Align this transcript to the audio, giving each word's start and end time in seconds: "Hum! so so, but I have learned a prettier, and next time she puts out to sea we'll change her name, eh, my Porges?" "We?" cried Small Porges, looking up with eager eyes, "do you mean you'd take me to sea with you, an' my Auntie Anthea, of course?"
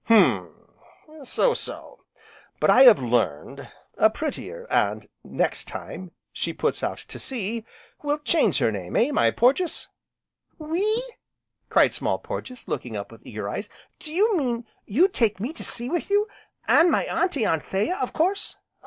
"Hum! 0.05 0.49
so 1.23 1.53
so, 1.53 2.05
but 2.59 2.71
I 2.71 2.81
have 2.85 2.97
learned 2.99 3.69
a 3.99 4.09
prettier, 4.09 4.65
and 4.71 5.05
next 5.23 5.67
time 5.67 6.09
she 6.33 6.53
puts 6.53 6.81
out 6.81 6.97
to 6.97 7.19
sea 7.19 7.67
we'll 8.01 8.17
change 8.17 8.57
her 8.57 8.71
name, 8.71 8.95
eh, 8.95 9.11
my 9.11 9.29
Porges?" 9.29 9.89
"We?" 10.57 11.03
cried 11.69 11.93
Small 11.93 12.17
Porges, 12.17 12.67
looking 12.67 12.97
up 12.97 13.11
with 13.11 13.21
eager 13.27 13.47
eyes, 13.47 13.69
"do 13.99 14.11
you 14.11 14.35
mean 14.35 14.65
you'd 14.87 15.13
take 15.13 15.39
me 15.39 15.53
to 15.53 15.63
sea 15.63 15.87
with 15.91 16.09
you, 16.09 16.27
an' 16.67 16.89
my 16.89 17.03
Auntie 17.03 17.45
Anthea, 17.45 17.95
of 17.97 18.11
course?" 18.11 18.57